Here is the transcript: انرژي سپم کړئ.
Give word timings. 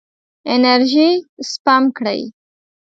انرژي 0.53 1.09
سپم 1.51 1.83
کړئ. 1.97 2.21